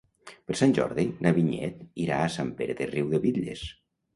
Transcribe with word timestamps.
Per 0.45 0.55
Sant 0.61 0.71
Jordi 0.77 1.03
na 1.25 1.33
Vinyet 1.35 1.85
irà 2.07 2.17
a 2.29 2.33
Sant 2.37 2.51
Pere 2.63 2.77
de 2.81 2.89
Riudebitlles. 2.97 3.67